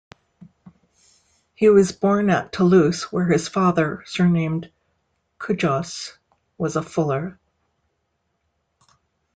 [1.53, 4.71] He was born at Toulouse, where his father, surnamed
[5.37, 6.17] Cujaus,
[6.57, 7.37] was a fuller.